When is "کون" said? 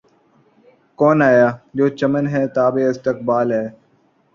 0.99-1.17